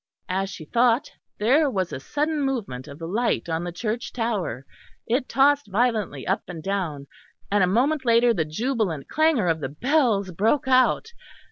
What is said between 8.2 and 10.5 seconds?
the jubilant clangour of the bells